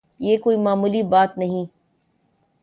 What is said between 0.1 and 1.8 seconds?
یہ کوئی معمولی بات نہیں۔